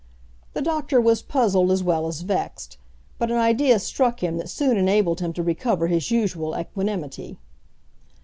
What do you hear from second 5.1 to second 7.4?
him to recover his usual equanimity.